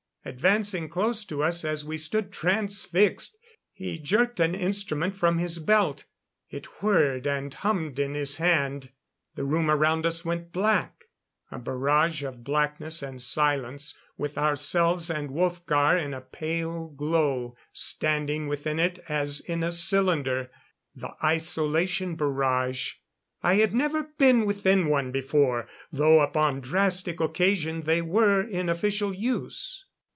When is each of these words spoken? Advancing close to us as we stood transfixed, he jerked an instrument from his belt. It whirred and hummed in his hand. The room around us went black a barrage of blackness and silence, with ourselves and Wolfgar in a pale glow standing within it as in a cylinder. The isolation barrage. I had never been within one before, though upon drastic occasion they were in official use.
Advancing 0.23 0.87
close 0.87 1.25
to 1.25 1.41
us 1.41 1.65
as 1.65 1.83
we 1.83 1.97
stood 1.97 2.31
transfixed, 2.31 3.35
he 3.73 3.97
jerked 3.97 4.39
an 4.39 4.53
instrument 4.53 5.15
from 5.17 5.39
his 5.39 5.57
belt. 5.57 6.05
It 6.51 6.67
whirred 6.79 7.25
and 7.25 7.51
hummed 7.51 7.97
in 7.97 8.13
his 8.13 8.37
hand. 8.37 8.91
The 9.33 9.43
room 9.43 9.71
around 9.71 10.05
us 10.05 10.23
went 10.23 10.51
black 10.51 11.05
a 11.49 11.57
barrage 11.57 12.23
of 12.23 12.43
blackness 12.43 13.01
and 13.01 13.19
silence, 13.19 13.97
with 14.15 14.37
ourselves 14.37 15.09
and 15.09 15.31
Wolfgar 15.31 15.97
in 15.97 16.13
a 16.13 16.21
pale 16.21 16.89
glow 16.89 17.57
standing 17.73 18.47
within 18.47 18.77
it 18.79 18.99
as 19.09 19.39
in 19.39 19.63
a 19.63 19.71
cylinder. 19.71 20.51
The 20.95 21.15
isolation 21.23 22.15
barrage. 22.15 22.93
I 23.41 23.55
had 23.55 23.73
never 23.73 24.03
been 24.19 24.45
within 24.45 24.85
one 24.85 25.11
before, 25.11 25.67
though 25.91 26.19
upon 26.21 26.61
drastic 26.61 27.19
occasion 27.19 27.81
they 27.81 28.03
were 28.03 28.43
in 28.43 28.69
official 28.69 29.15
use. 29.15 29.87